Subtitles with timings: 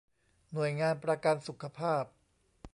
[0.51, 2.03] หน่วยงานประกันสุขภาพ